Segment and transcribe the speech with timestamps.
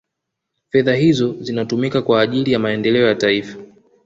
[0.69, 3.57] fedha hizo zinatumika kwa ajili ya maendeleo ya taifa